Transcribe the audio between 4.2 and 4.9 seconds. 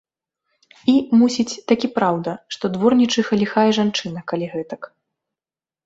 калі гэтак.